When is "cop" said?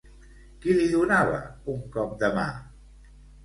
1.99-2.19